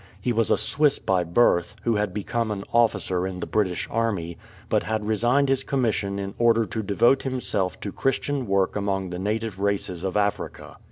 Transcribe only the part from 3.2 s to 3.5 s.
in the